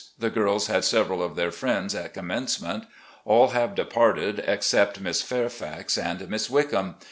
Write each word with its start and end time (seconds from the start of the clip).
The 0.17 0.31
girls 0.31 0.65
had 0.65 0.83
several 0.83 1.21
of 1.21 1.35
their 1.35 1.51
friends 1.51 1.93
at 1.93 2.15
commencement. 2.15 2.85
All 3.23 3.49
have 3.49 3.75
departed 3.75 4.43
except 4.47 4.99
Miss 4.99 5.21
Fairfax 5.21 5.95
and 5.95 6.27
Miss 6.27 6.49
Wickham. 6.49 6.95